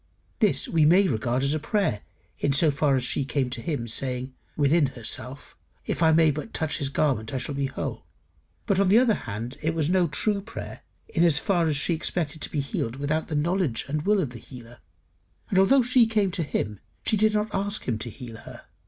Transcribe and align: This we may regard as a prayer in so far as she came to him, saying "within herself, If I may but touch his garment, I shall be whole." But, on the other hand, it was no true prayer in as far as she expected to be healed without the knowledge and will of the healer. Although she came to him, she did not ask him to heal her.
This 0.39 0.67
we 0.67 0.83
may 0.83 1.07
regard 1.07 1.43
as 1.43 1.53
a 1.53 1.59
prayer 1.59 2.01
in 2.39 2.53
so 2.53 2.71
far 2.71 2.95
as 2.95 3.03
she 3.03 3.23
came 3.23 3.51
to 3.51 3.61
him, 3.61 3.87
saying 3.87 4.33
"within 4.57 4.87
herself, 4.87 5.55
If 5.85 6.01
I 6.01 6.11
may 6.11 6.31
but 6.31 6.55
touch 6.55 6.79
his 6.79 6.89
garment, 6.89 7.31
I 7.35 7.37
shall 7.37 7.53
be 7.53 7.67
whole." 7.67 8.07
But, 8.65 8.79
on 8.79 8.89
the 8.89 8.97
other 8.97 9.13
hand, 9.13 9.59
it 9.61 9.75
was 9.75 9.91
no 9.91 10.07
true 10.07 10.41
prayer 10.41 10.81
in 11.07 11.23
as 11.23 11.37
far 11.37 11.67
as 11.67 11.77
she 11.77 11.93
expected 11.93 12.41
to 12.41 12.49
be 12.49 12.61
healed 12.61 12.95
without 12.95 13.27
the 13.27 13.35
knowledge 13.35 13.85
and 13.87 14.01
will 14.01 14.19
of 14.21 14.31
the 14.31 14.39
healer. 14.39 14.79
Although 15.55 15.83
she 15.83 16.07
came 16.07 16.31
to 16.31 16.41
him, 16.41 16.79
she 17.05 17.15
did 17.15 17.35
not 17.35 17.53
ask 17.53 17.87
him 17.87 17.99
to 17.99 18.09
heal 18.09 18.37
her. 18.37 18.63